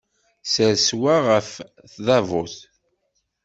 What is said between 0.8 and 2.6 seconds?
wa ɣef tdabut.